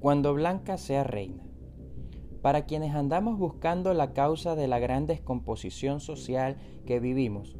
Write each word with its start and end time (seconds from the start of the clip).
Cuando 0.00 0.32
Blanca 0.32 0.78
sea 0.78 1.02
reina. 1.02 1.42
Para 2.40 2.66
quienes 2.66 2.94
andamos 2.94 3.36
buscando 3.36 3.94
la 3.94 4.12
causa 4.12 4.54
de 4.54 4.68
la 4.68 4.78
gran 4.78 5.06
descomposición 5.06 5.98
social 5.98 6.56
que 6.86 7.00
vivimos, 7.00 7.56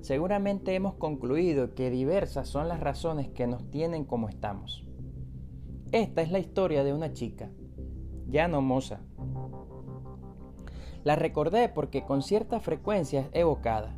seguramente 0.00 0.74
hemos 0.74 0.94
concluido 0.94 1.74
que 1.74 1.90
diversas 1.90 2.48
son 2.48 2.68
las 2.68 2.80
razones 2.80 3.28
que 3.28 3.46
nos 3.46 3.70
tienen 3.70 4.06
como 4.06 4.30
estamos. 4.30 4.86
Esta 5.92 6.22
es 6.22 6.30
la 6.30 6.38
historia 6.38 6.84
de 6.84 6.94
una 6.94 7.12
chica, 7.12 7.50
ya 8.28 8.48
no 8.48 8.62
moza. 8.62 9.00
La 11.02 11.16
recordé 11.16 11.68
porque 11.68 12.06
con 12.06 12.22
cierta 12.22 12.60
frecuencia 12.60 13.20
es 13.20 13.28
evocada. 13.34 13.94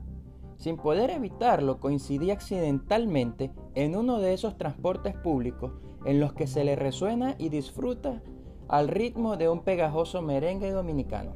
Sin 0.56 0.76
poder 0.76 1.10
evitarlo, 1.10 1.78
coincidí 1.78 2.32
accidentalmente 2.32 3.52
en 3.76 3.94
uno 3.94 4.18
de 4.18 4.34
esos 4.34 4.58
transportes 4.58 5.14
públicos 5.14 5.70
en 6.06 6.20
los 6.20 6.32
que 6.32 6.46
se 6.46 6.64
le 6.64 6.76
resuena 6.76 7.34
y 7.36 7.48
disfruta 7.48 8.22
al 8.68 8.88
ritmo 8.88 9.36
de 9.36 9.48
un 9.48 9.60
pegajoso 9.60 10.22
merengue 10.22 10.70
dominicano. 10.70 11.32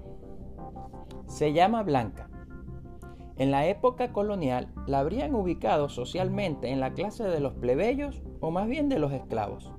Se 1.27 1.52
llama 1.52 1.83
Blanca. 1.83 2.30
En 3.37 3.51
la 3.51 3.66
época 3.66 4.12
colonial 4.12 4.69
la 4.87 5.01
habrían 5.01 5.34
ubicado 5.34 5.88
socialmente 5.88 6.70
en 6.70 6.79
la 6.79 6.95
clase 6.95 7.24
de 7.24 7.41
los 7.41 7.55
plebeyos 7.55 8.23
o 8.41 8.51
más 8.51 8.69
bien 8.69 8.88
de 8.88 8.98
los 8.98 9.12
esclavos. 9.12 9.73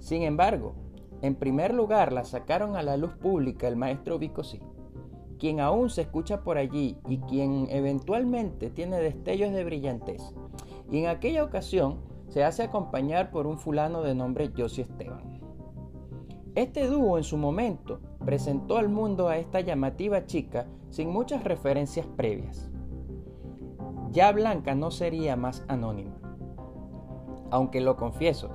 Sin 0.00 0.22
embargo, 0.22 0.74
en 1.20 1.36
primer 1.36 1.72
lugar 1.72 2.12
la 2.12 2.24
sacaron 2.24 2.74
a 2.74 2.82
la 2.82 2.96
luz 2.96 3.12
pública 3.12 3.68
el 3.68 3.76
maestro 3.76 4.18
Vicosí, 4.18 4.60
quien 5.38 5.60
aún 5.60 5.88
se 5.88 6.02
escucha 6.02 6.42
por 6.42 6.58
allí 6.58 6.98
y 7.06 7.18
quien 7.18 7.68
eventualmente 7.70 8.70
tiene 8.70 8.98
destellos 8.98 9.52
de 9.52 9.62
brillantez. 9.62 10.22
Y 10.90 10.98
en 10.98 11.06
aquella 11.06 11.44
ocasión 11.44 12.11
se 12.32 12.44
hace 12.44 12.62
acompañar 12.62 13.30
por 13.30 13.46
un 13.46 13.58
fulano 13.58 14.00
de 14.00 14.14
nombre 14.14 14.50
Josie 14.56 14.84
Esteban. 14.84 15.38
Este 16.54 16.86
dúo 16.86 17.18
en 17.18 17.24
su 17.24 17.36
momento 17.36 18.00
presentó 18.24 18.78
al 18.78 18.88
mundo 18.88 19.28
a 19.28 19.36
esta 19.36 19.60
llamativa 19.60 20.24
chica 20.24 20.66
sin 20.88 21.10
muchas 21.10 21.44
referencias 21.44 22.06
previas. 22.06 22.70
Ya 24.12 24.32
Blanca 24.32 24.74
no 24.74 24.90
sería 24.90 25.36
más 25.36 25.62
anónima. 25.68 26.14
Aunque 27.50 27.82
lo 27.82 27.96
confieso, 27.96 28.48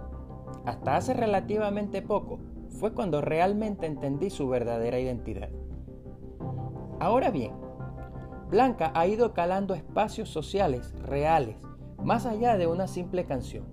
hasta 0.66 0.96
hace 0.96 1.14
relativamente 1.14 2.02
poco 2.02 2.40
fue 2.80 2.96
cuando 2.96 3.22
realmente 3.22 3.86
entendí 3.86 4.32
su 4.32 4.50
verdadera 4.50 5.00
identidad. 5.00 5.50
Ahora 7.00 7.30
bien, 7.30 7.52
Blanca 8.50 8.92
ha 8.96 9.06
ido 9.06 9.36
calando 9.36 9.76
espacios 9.76 10.30
sociales 10.30 10.96
reales 11.04 11.58
más 12.04 12.26
allá 12.26 12.58
de 12.58 12.68
una 12.68 12.88
simple 12.88 13.26
canción. 13.26 13.66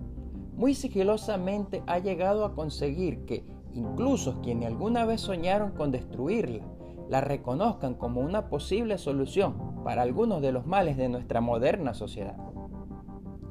Muy 0.57 0.75
sigilosamente 0.75 1.83
ha 1.87 1.99
llegado 1.99 2.45
a 2.45 2.55
conseguir 2.55 3.25
que 3.25 3.45
incluso 3.73 4.41
quienes 4.41 4.69
alguna 4.69 5.05
vez 5.05 5.21
soñaron 5.21 5.73
con 5.73 5.91
destruirla, 5.91 6.65
la 7.09 7.21
reconozcan 7.21 7.95
como 7.95 8.21
una 8.21 8.49
posible 8.49 8.99
solución 8.99 9.83
para 9.85 10.03
algunos 10.03 10.41
de 10.41 10.53
los 10.53 10.67
males 10.67 10.97
de 10.97 11.09
nuestra 11.09 11.41
moderna 11.41 11.93
sociedad. 11.93 12.37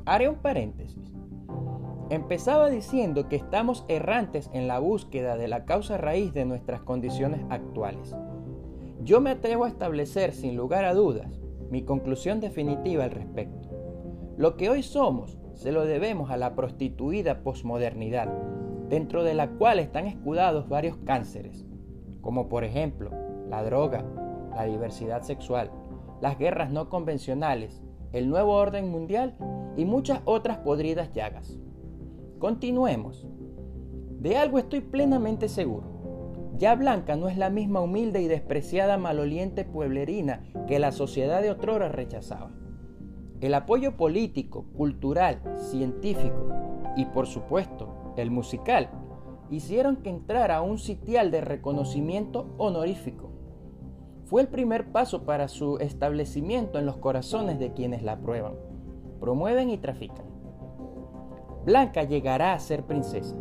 Haré 0.05 0.27
un 0.29 0.35
paréntesis. 0.35 1.13
Empezaba 2.09 2.69
diciendo 2.69 3.29
que 3.29 3.35
estamos 3.35 3.85
errantes 3.87 4.49
en 4.53 4.67
la 4.67 4.79
búsqueda 4.79 5.37
de 5.37 5.47
la 5.47 5.65
causa 5.65 5.97
raíz 5.97 6.33
de 6.33 6.45
nuestras 6.45 6.81
condiciones 6.81 7.41
actuales. 7.49 8.15
Yo 9.01 9.21
me 9.21 9.31
atrevo 9.31 9.65
a 9.65 9.69
establecer 9.69 10.33
sin 10.33 10.55
lugar 10.55 10.85
a 10.85 10.93
dudas 10.93 11.39
mi 11.69 11.83
conclusión 11.83 12.39
definitiva 12.39 13.03
al 13.05 13.11
respecto. 13.11 13.72
Lo 14.35 14.57
que 14.57 14.67
hoy 14.67 14.81
somos 14.81 15.37
se 15.53 15.71
lo 15.71 15.85
debemos 15.85 16.31
a 16.31 16.37
la 16.37 16.55
prostituida 16.55 17.43
posmodernidad, 17.43 18.27
dentro 18.89 19.23
de 19.23 19.35
la 19.35 19.51
cual 19.51 19.77
están 19.77 20.07
escudados 20.07 20.67
varios 20.67 20.97
cánceres, 20.97 21.67
como 22.21 22.49
por 22.49 22.63
ejemplo 22.63 23.11
la 23.49 23.63
droga, 23.63 24.03
la 24.55 24.63
diversidad 24.63 25.21
sexual, 25.21 25.69
las 26.19 26.39
guerras 26.39 26.71
no 26.71 26.89
convencionales, 26.89 27.83
el 28.11 28.27
nuevo 28.27 28.53
orden 28.53 28.89
mundial 28.89 29.35
y 29.77 29.85
muchas 29.85 30.21
otras 30.25 30.57
podridas 30.57 31.11
llagas. 31.13 31.59
Continuemos. 32.39 33.27
De 34.19 34.37
algo 34.37 34.57
estoy 34.57 34.81
plenamente 34.81 35.47
seguro. 35.47 36.55
Ya 36.57 36.73
Blanca 36.73 37.15
no 37.15 37.27
es 37.29 37.37
la 37.37 37.51
misma 37.51 37.81
humilde 37.81 38.21
y 38.21 38.27
despreciada 38.27 38.97
maloliente 38.97 39.63
pueblerina 39.63 40.43
que 40.67 40.79
la 40.79 40.91
sociedad 40.91 41.41
de 41.41 41.51
otrora 41.51 41.89
rechazaba. 41.89 42.62
El 43.43 43.55
apoyo 43.55 43.97
político, 43.97 44.67
cultural, 44.73 45.41
científico 45.57 46.47
y 46.95 47.03
por 47.07 47.27
supuesto 47.27 48.13
el 48.15 48.31
musical 48.31 48.89
hicieron 49.49 49.97
que 49.97 50.09
entrara 50.09 50.55
a 50.55 50.61
un 50.61 50.77
sitial 50.77 51.29
de 51.29 51.41
reconocimiento 51.41 52.55
honorífico. 52.57 53.31
Fue 54.23 54.43
el 54.43 54.47
primer 54.47 54.93
paso 54.93 55.25
para 55.25 55.49
su 55.49 55.77
establecimiento 55.79 56.79
en 56.79 56.85
los 56.85 56.95
corazones 56.95 57.59
de 57.59 57.73
quienes 57.73 58.01
la 58.01 58.17
prueban, 58.21 58.53
promueven 59.19 59.69
y 59.71 59.77
trafican. 59.77 60.25
Blanca 61.65 62.03
llegará 62.03 62.53
a 62.53 62.59
ser 62.59 62.85
princesa, 62.85 63.35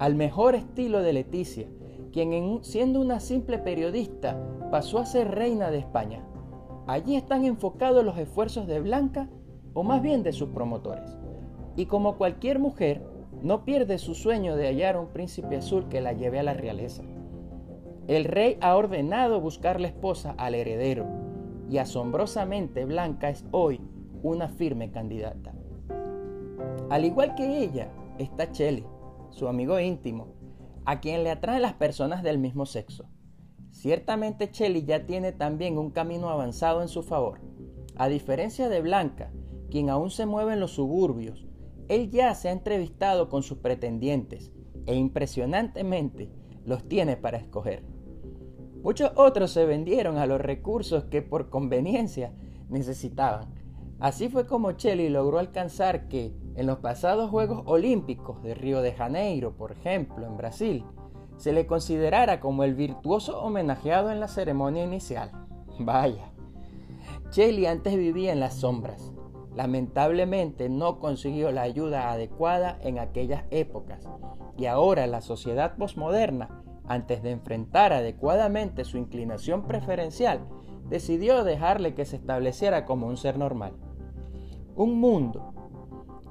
al 0.00 0.16
mejor 0.16 0.56
estilo 0.56 1.00
de 1.00 1.12
Leticia, 1.12 1.68
quien 2.10 2.58
siendo 2.64 3.00
una 3.00 3.20
simple 3.20 3.60
periodista 3.60 4.36
pasó 4.72 4.98
a 4.98 5.06
ser 5.06 5.30
reina 5.30 5.70
de 5.70 5.78
España. 5.78 6.26
Allí 6.86 7.16
están 7.16 7.44
enfocados 7.44 8.04
los 8.04 8.18
esfuerzos 8.18 8.66
de 8.66 8.80
Blanca, 8.80 9.28
o 9.74 9.82
más 9.82 10.02
bien 10.02 10.22
de 10.22 10.32
sus 10.32 10.50
promotores. 10.50 11.16
Y 11.76 11.86
como 11.86 12.18
cualquier 12.18 12.58
mujer, 12.58 13.02
no 13.42 13.64
pierde 13.64 13.98
su 13.98 14.14
sueño 14.14 14.56
de 14.56 14.66
hallar 14.66 14.98
un 14.98 15.08
príncipe 15.08 15.56
azul 15.56 15.88
que 15.88 16.00
la 16.00 16.12
lleve 16.12 16.38
a 16.38 16.42
la 16.42 16.54
realeza. 16.54 17.02
El 18.08 18.24
rey 18.24 18.58
ha 18.60 18.76
ordenado 18.76 19.40
buscar 19.40 19.80
la 19.80 19.88
esposa 19.88 20.34
al 20.36 20.54
heredero, 20.54 21.06
y 21.70 21.78
asombrosamente 21.78 22.84
Blanca 22.84 23.30
es 23.30 23.44
hoy 23.52 23.80
una 24.22 24.48
firme 24.48 24.90
candidata. 24.90 25.54
Al 26.90 27.04
igual 27.04 27.34
que 27.34 27.62
ella, 27.62 27.90
está 28.18 28.50
Chelly, 28.50 28.84
su 29.30 29.48
amigo 29.48 29.80
íntimo, 29.80 30.34
a 30.84 31.00
quien 31.00 31.24
le 31.24 31.30
atraen 31.30 31.62
las 31.62 31.74
personas 31.74 32.22
del 32.22 32.38
mismo 32.38 32.66
sexo. 32.66 33.06
Ciertamente 33.72 34.50
Chelly 34.50 34.84
ya 34.84 35.06
tiene 35.06 35.32
también 35.32 35.78
un 35.78 35.90
camino 35.90 36.28
avanzado 36.28 36.82
en 36.82 36.88
su 36.88 37.02
favor. 37.02 37.40
A 37.96 38.08
diferencia 38.08 38.68
de 38.68 38.80
Blanca, 38.80 39.32
quien 39.70 39.90
aún 39.90 40.10
se 40.10 40.26
mueve 40.26 40.52
en 40.52 40.60
los 40.60 40.72
suburbios, 40.72 41.46
él 41.88 42.10
ya 42.10 42.34
se 42.34 42.48
ha 42.48 42.52
entrevistado 42.52 43.28
con 43.28 43.42
sus 43.42 43.58
pretendientes 43.58 44.52
e 44.86 44.94
impresionantemente 44.94 46.30
los 46.64 46.86
tiene 46.86 47.16
para 47.16 47.38
escoger. 47.38 47.82
Muchos 48.82 49.12
otros 49.16 49.50
se 49.50 49.64
vendieron 49.64 50.18
a 50.18 50.26
los 50.26 50.40
recursos 50.40 51.04
que 51.04 51.22
por 51.22 51.48
conveniencia 51.48 52.34
necesitaban. 52.68 53.54
Así 53.98 54.28
fue 54.28 54.46
como 54.46 54.72
Chelly 54.72 55.08
logró 55.08 55.38
alcanzar 55.38 56.08
que 56.08 56.34
en 56.56 56.66
los 56.66 56.78
pasados 56.78 57.30
Juegos 57.30 57.62
Olímpicos 57.66 58.42
de 58.42 58.54
Río 58.54 58.82
de 58.82 58.92
Janeiro, 58.92 59.56
por 59.56 59.72
ejemplo, 59.72 60.26
en 60.26 60.36
Brasil, 60.36 60.84
se 61.42 61.52
le 61.52 61.66
considerara 61.66 62.38
como 62.38 62.62
el 62.62 62.76
virtuoso 62.76 63.42
homenajeado 63.42 64.12
en 64.12 64.20
la 64.20 64.28
ceremonia 64.28 64.84
inicial. 64.84 65.32
Vaya. 65.80 66.30
Chelly 67.30 67.66
antes 67.66 67.96
vivía 67.96 68.32
en 68.32 68.38
las 68.38 68.54
sombras. 68.54 69.10
Lamentablemente 69.56 70.68
no 70.68 71.00
consiguió 71.00 71.50
la 71.50 71.62
ayuda 71.62 72.12
adecuada 72.12 72.78
en 72.82 73.00
aquellas 73.00 73.42
épocas 73.50 74.08
y 74.56 74.66
ahora 74.66 75.08
la 75.08 75.20
sociedad 75.20 75.74
posmoderna, 75.76 76.62
antes 76.86 77.24
de 77.24 77.32
enfrentar 77.32 77.92
adecuadamente 77.92 78.84
su 78.84 78.96
inclinación 78.96 79.66
preferencial, 79.66 80.46
decidió 80.88 81.42
dejarle 81.42 81.96
que 81.96 82.04
se 82.04 82.14
estableciera 82.14 82.84
como 82.84 83.08
un 83.08 83.16
ser 83.16 83.36
normal. 83.36 83.72
Un 84.76 85.00
mundo, 85.00 85.54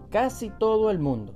casi 0.09 0.51
todo 0.51 0.89
el 0.89 0.99
mundo, 0.99 1.33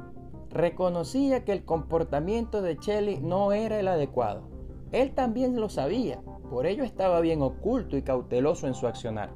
reconocía 0.56 1.44
que 1.44 1.52
el 1.52 1.66
comportamiento 1.66 2.62
de 2.62 2.78
Shelley 2.78 3.20
no 3.22 3.52
era 3.52 3.78
el 3.78 3.90
adecuado. 3.90 4.48
Él 4.94 5.14
también 5.14 5.60
lo 5.60 5.68
sabía, 5.68 6.24
por 6.50 6.66
ello 6.66 6.86
estaba 6.86 7.20
bien 7.20 7.42
oculto 7.42 7.98
y 7.98 8.04
cauteloso 8.04 8.66
en 8.66 8.74
su 8.74 8.88
accionar. 8.88 9.36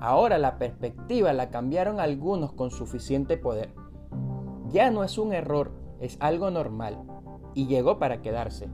Ahora 0.00 0.38
la 0.38 0.56
perspectiva 0.56 1.32
la 1.32 1.50
cambiaron 1.50 1.98
algunos 1.98 2.52
con 2.52 2.70
suficiente 2.70 3.36
poder. 3.36 3.74
Ya 4.68 4.92
no 4.92 5.02
es 5.02 5.18
un 5.18 5.32
error, 5.32 5.72
es 6.00 6.16
algo 6.20 6.52
normal, 6.52 7.02
y 7.54 7.66
llegó 7.66 7.98
para 7.98 8.22
quedarse. 8.22 8.68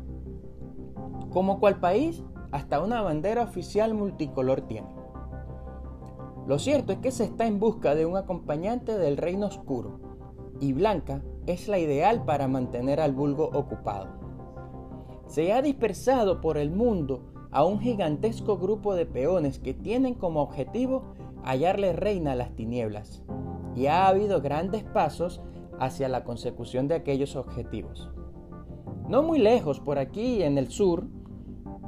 Como 1.31 1.61
cual 1.61 1.81
país, 1.81 2.23
hasta 2.53 2.83
una 2.83 3.01
bandera 3.01 3.43
oficial 3.43 3.95
multicolor 3.95 4.61
tiene. 4.63 4.89
Lo 6.47 6.59
cierto 6.59 6.93
es 6.93 6.99
que 6.99 7.11
se 7.11 7.25
está 7.25 7.47
en 7.47 7.59
busca 7.59 7.95
de 7.95 8.05
un 8.05 8.19
acompañante 8.19 8.99
del 8.99 9.17
reino 9.17 9.47
oscuro, 9.47 9.99
y 10.61 10.73
Blanca 10.73 11.23
es 11.47 11.69
la 11.69 11.79
ideal 11.79 12.25
para 12.25 12.49
mantener 12.49 13.01
al 13.01 13.13
vulgo 13.13 13.51
ocupado. 13.53 14.09
Se 15.27 15.53
ha 15.53 15.63
dispersado 15.63 16.41
por 16.41 16.59
el 16.59 16.71
mundo 16.71 17.23
a 17.51 17.65
un 17.65 17.81
gigantesco 17.81 18.59
grupo 18.59 18.95
de 18.95 19.07
peones 19.07 19.59
que 19.59 19.75
tienen 19.75 20.15
como 20.15 20.43
objetivo 20.43 21.15
hallarle 21.45 21.93
reina 21.93 22.33
a 22.33 22.37
las 22.37 22.55
tinieblas, 22.57 23.23
y 23.75 23.87
ha 23.87 24.09
habido 24.09 24.41
grandes 24.41 24.83
pasos 24.83 25.41
hacia 25.79 26.09
la 26.09 26.25
consecución 26.25 26.89
de 26.89 26.95
aquellos 26.95 27.37
objetivos. 27.37 28.11
No 29.09 29.23
muy 29.23 29.39
lejos, 29.39 29.81
por 29.81 29.99
aquí 29.99 30.43
en 30.43 30.57
el 30.57 30.69
sur, 30.69 31.07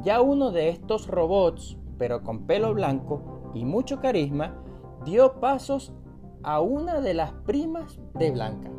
ya 0.02 0.20
uno 0.20 0.50
de 0.52 0.68
estos 0.68 1.08
robots, 1.08 1.78
pero 1.98 2.22
con 2.22 2.46
pelo 2.46 2.74
blanco 2.74 3.50
y 3.54 3.64
mucho 3.64 4.00
carisma, 4.00 4.62
dio 5.04 5.40
pasos 5.40 5.94
a 6.42 6.60
una 6.60 7.00
de 7.00 7.14
las 7.14 7.32
primas 7.32 7.98
de 8.14 8.30
Blanca. 8.30 8.70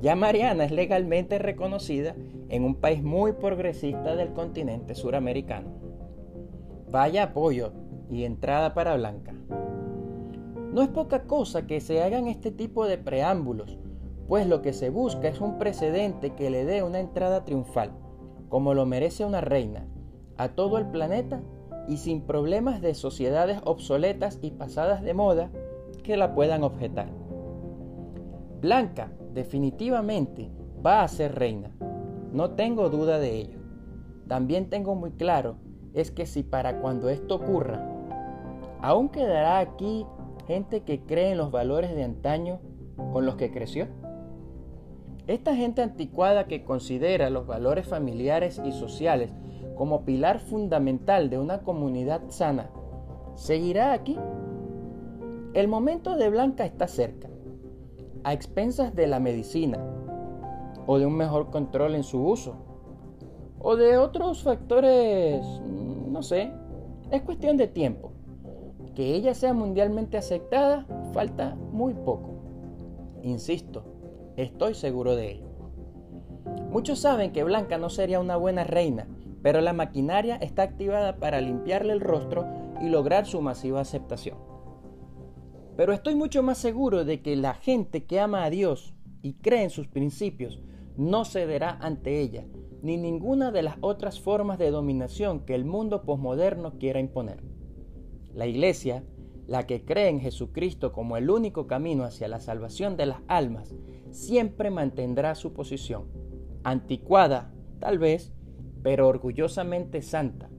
Ya 0.00 0.16
Mariana 0.16 0.64
es 0.64 0.70
legalmente 0.70 1.38
reconocida 1.38 2.14
en 2.48 2.64
un 2.64 2.74
país 2.74 3.02
muy 3.02 3.32
progresista 3.32 4.16
del 4.16 4.32
continente 4.32 4.94
suramericano. 4.94 5.68
Vaya 6.90 7.24
apoyo 7.24 7.72
y 8.10 8.24
entrada 8.24 8.74
para 8.74 8.96
Blanca. 8.96 9.34
No 10.72 10.82
es 10.82 10.88
poca 10.88 11.22
cosa 11.22 11.66
que 11.66 11.80
se 11.80 12.02
hagan 12.02 12.26
este 12.26 12.50
tipo 12.50 12.86
de 12.86 12.98
preámbulos, 12.98 13.78
pues 14.28 14.46
lo 14.46 14.62
que 14.62 14.72
se 14.72 14.90
busca 14.90 15.28
es 15.28 15.40
un 15.40 15.58
precedente 15.58 16.34
que 16.34 16.50
le 16.50 16.64
dé 16.64 16.82
una 16.82 17.00
entrada 17.00 17.44
triunfal, 17.44 17.92
como 18.48 18.74
lo 18.74 18.84
merece 18.86 19.24
una 19.24 19.40
reina, 19.40 19.86
a 20.36 20.48
todo 20.48 20.78
el 20.78 20.86
planeta 20.88 21.42
y 21.88 21.98
sin 21.98 22.22
problemas 22.22 22.80
de 22.80 22.94
sociedades 22.94 23.60
obsoletas 23.64 24.38
y 24.42 24.50
pasadas 24.50 25.02
de 25.02 25.14
moda 25.14 25.50
que 26.04 26.16
la 26.16 26.36
puedan 26.36 26.62
objetar. 26.62 27.08
Blanca 28.60 29.10
definitivamente 29.32 30.52
va 30.86 31.02
a 31.02 31.08
ser 31.08 31.34
reina, 31.34 31.72
no 32.32 32.52
tengo 32.52 32.88
duda 32.90 33.18
de 33.18 33.36
ello. 33.36 33.58
También 34.28 34.70
tengo 34.70 34.94
muy 34.94 35.10
claro 35.10 35.56
es 35.92 36.10
que 36.10 36.26
si 36.26 36.42
para 36.42 36.80
cuando 36.80 37.08
esto 37.08 37.36
ocurra, 37.36 37.84
aún 38.80 39.08
quedará 39.08 39.58
aquí 39.58 40.06
gente 40.46 40.82
que 40.82 41.00
cree 41.00 41.32
en 41.32 41.38
los 41.38 41.50
valores 41.50 41.94
de 41.94 42.04
antaño 42.04 42.60
con 43.12 43.26
los 43.26 43.36
que 43.36 43.50
creció. 43.50 43.86
Esta 45.26 45.56
gente 45.56 45.82
anticuada 45.82 46.46
que 46.46 46.64
considera 46.64 47.30
los 47.30 47.46
valores 47.46 47.88
familiares 47.88 48.60
y 48.64 48.72
sociales 48.72 49.30
como 49.74 50.04
pilar 50.04 50.38
fundamental 50.38 51.30
de 51.30 51.38
una 51.38 51.60
comunidad 51.62 52.22
sana, 52.28 52.70
¿seguirá 53.34 53.92
aquí? 53.92 54.18
El 55.54 55.68
momento 55.68 56.16
de 56.16 56.30
Blanca 56.30 56.64
está 56.66 56.88
cerca, 56.88 57.28
a 58.24 58.32
expensas 58.32 58.92
de 58.96 59.06
la 59.06 59.20
medicina, 59.20 59.78
o 60.84 60.98
de 60.98 61.06
un 61.06 61.16
mejor 61.16 61.50
control 61.50 61.94
en 61.94 62.02
su 62.02 62.26
uso, 62.26 62.56
o 63.60 63.76
de 63.76 63.96
otros 63.96 64.42
factores, 64.42 65.46
no 66.08 66.24
sé, 66.24 66.50
es 67.12 67.22
cuestión 67.22 67.56
de 67.56 67.68
tiempo. 67.68 68.10
Que 68.96 69.14
ella 69.14 69.32
sea 69.32 69.54
mundialmente 69.54 70.16
aceptada, 70.16 70.86
falta 71.12 71.54
muy 71.54 71.94
poco. 71.94 72.30
Insisto, 73.22 73.84
estoy 74.36 74.74
seguro 74.74 75.14
de 75.14 75.34
ello. 75.34 75.46
Muchos 76.72 76.98
saben 76.98 77.30
que 77.30 77.44
Blanca 77.44 77.78
no 77.78 77.90
sería 77.90 78.18
una 78.18 78.36
buena 78.36 78.64
reina, 78.64 79.06
pero 79.40 79.60
la 79.60 79.72
maquinaria 79.72 80.34
está 80.34 80.64
activada 80.64 81.18
para 81.18 81.40
limpiarle 81.40 81.92
el 81.92 82.00
rostro 82.00 82.44
y 82.80 82.88
lograr 82.88 83.24
su 83.24 83.40
masiva 83.40 83.80
aceptación. 83.80 84.53
Pero 85.76 85.92
estoy 85.92 86.14
mucho 86.14 86.42
más 86.42 86.58
seguro 86.58 87.04
de 87.04 87.20
que 87.20 87.36
la 87.36 87.54
gente 87.54 88.04
que 88.04 88.20
ama 88.20 88.44
a 88.44 88.50
Dios 88.50 88.94
y 89.22 89.34
cree 89.34 89.64
en 89.64 89.70
sus 89.70 89.88
principios 89.88 90.60
no 90.96 91.24
cederá 91.24 91.78
ante 91.80 92.20
ella, 92.20 92.46
ni 92.82 92.96
ninguna 92.96 93.50
de 93.50 93.62
las 93.62 93.76
otras 93.80 94.20
formas 94.20 94.58
de 94.58 94.70
dominación 94.70 95.40
que 95.40 95.54
el 95.54 95.64
mundo 95.64 96.02
posmoderno 96.02 96.78
quiera 96.78 97.00
imponer. 97.00 97.42
La 98.32 98.46
Iglesia, 98.46 99.04
la 99.46 99.66
que 99.66 99.84
cree 99.84 100.08
en 100.08 100.20
Jesucristo 100.20 100.92
como 100.92 101.16
el 101.16 101.28
único 101.30 101.66
camino 101.66 102.04
hacia 102.04 102.28
la 102.28 102.40
salvación 102.40 102.96
de 102.96 103.06
las 103.06 103.20
almas, 103.26 103.74
siempre 104.10 104.70
mantendrá 104.70 105.34
su 105.34 105.52
posición, 105.52 106.04
anticuada, 106.62 107.52
tal 107.80 107.98
vez, 107.98 108.32
pero 108.82 109.08
orgullosamente 109.08 110.02
santa. 110.02 110.50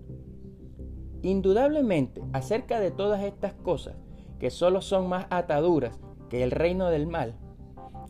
Indudablemente, 1.22 2.22
acerca 2.34 2.80
de 2.80 2.92
todas 2.92 3.24
estas 3.24 3.54
cosas, 3.54 3.96
que 4.46 4.52
solo 4.52 4.84
son 4.84 5.10
más 5.10 5.26
ataduras 5.32 6.00
que 6.30 6.44
el 6.44 6.52
reino 6.52 6.92
del 6.92 7.08
mal, 7.08 7.34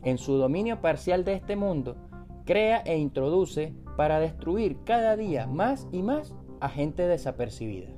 en 0.02 0.18
su 0.18 0.34
dominio 0.34 0.82
parcial 0.82 1.24
de 1.24 1.32
este 1.32 1.56
mundo, 1.56 1.96
crea 2.44 2.82
e 2.84 2.98
introduce 2.98 3.74
para 3.96 4.20
destruir 4.20 4.84
cada 4.84 5.16
día 5.16 5.46
más 5.46 5.88
y 5.92 6.02
más 6.02 6.34
a 6.60 6.68
gente 6.68 7.08
desapercibida. 7.08 7.88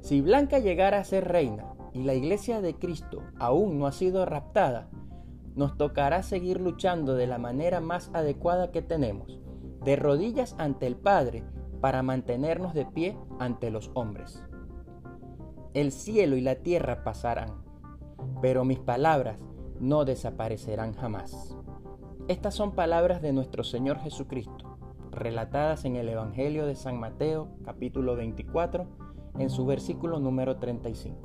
Si 0.00 0.22
Blanca 0.22 0.58
llegara 0.58 0.98
a 0.98 1.04
ser 1.04 1.28
reina 1.28 1.66
y 1.92 2.02
la 2.02 2.14
iglesia 2.14 2.62
de 2.62 2.76
Cristo 2.76 3.24
aún 3.38 3.78
no 3.78 3.86
ha 3.86 3.92
sido 3.92 4.24
raptada, 4.24 4.88
nos 5.54 5.76
tocará 5.76 6.22
seguir 6.22 6.62
luchando 6.62 7.14
de 7.14 7.26
la 7.26 7.36
manera 7.36 7.82
más 7.82 8.10
adecuada 8.14 8.70
que 8.72 8.80
tenemos, 8.80 9.38
de 9.84 9.96
rodillas 9.96 10.56
ante 10.56 10.86
el 10.86 10.96
Padre, 10.96 11.44
para 11.82 12.02
mantenernos 12.02 12.72
de 12.72 12.86
pie 12.86 13.18
ante 13.38 13.70
los 13.70 13.90
hombres. 13.92 14.42
El 15.76 15.92
cielo 15.92 16.36
y 16.36 16.40
la 16.40 16.54
tierra 16.54 17.04
pasarán, 17.04 17.50
pero 18.40 18.64
mis 18.64 18.78
palabras 18.78 19.36
no 19.78 20.06
desaparecerán 20.06 20.94
jamás. 20.94 21.54
Estas 22.28 22.54
son 22.54 22.72
palabras 22.72 23.20
de 23.20 23.34
nuestro 23.34 23.62
Señor 23.62 23.98
Jesucristo, 23.98 24.78
relatadas 25.10 25.84
en 25.84 25.96
el 25.96 26.08
Evangelio 26.08 26.64
de 26.64 26.76
San 26.76 26.98
Mateo 26.98 27.48
capítulo 27.62 28.16
24, 28.16 28.86
en 29.38 29.50
su 29.50 29.66
versículo 29.66 30.18
número 30.18 30.56
35. 30.56 31.18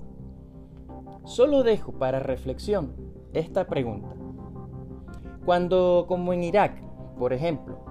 Solo 1.23 1.63
dejo 1.63 1.93
para 1.93 2.19
reflexión 2.19 2.91
esta 3.31 3.67
pregunta. 3.67 4.13
Cuando, 5.45 6.03
como 6.09 6.33
en 6.33 6.43
Irak, 6.43 6.83
por 7.17 7.31
ejemplo, 7.31 7.85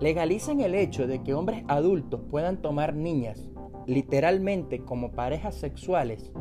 legalizan 0.00 0.62
el 0.62 0.74
hecho 0.74 1.06
de 1.06 1.22
que 1.22 1.34
hombres 1.34 1.62
adultos 1.68 2.22
puedan 2.28 2.60
tomar 2.60 2.92
niñas 2.92 3.51
literalmente 3.86 4.84
como 4.84 5.12
parejas 5.12 5.54
sexuales, 5.54 6.32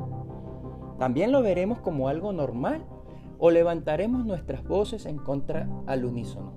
¿también 0.99 1.31
lo 1.31 1.41
veremos 1.41 1.79
como 1.79 2.07
algo 2.07 2.33
normal 2.33 2.85
o 3.39 3.51
levantaremos 3.51 4.25
nuestras 4.25 4.63
voces 4.63 5.05
en 5.05 5.17
contra 5.17 5.67
al 5.87 6.05
unísono? 6.05 6.53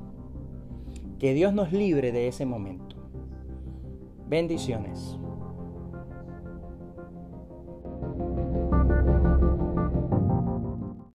Que 1.18 1.34
Dios 1.34 1.54
nos 1.54 1.72
libre 1.72 2.12
de 2.12 2.28
ese 2.28 2.44
momento. 2.44 2.96
Bendiciones. 4.28 5.18